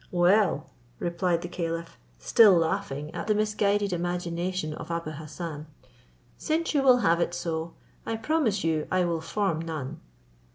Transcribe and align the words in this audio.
"Well," 0.09 0.71
replied 0.97 1.43
the 1.43 1.47
caliph, 1.47 1.95
still 2.17 2.57
laughing 2.57 3.13
at 3.13 3.27
the 3.27 3.35
misguided 3.35 3.93
imagination 3.93 4.73
of 4.73 4.89
Abou 4.89 5.11
Hassan, 5.11 5.67
"since 6.39 6.73
you 6.73 6.81
will 6.81 6.97
have 7.05 7.19
it 7.21 7.35
so, 7.35 7.75
I 8.03 8.15
promise 8.15 8.63
you 8.63 8.87
I 8.89 9.05
will 9.05 9.21
form 9.21 9.61
none." 9.61 9.99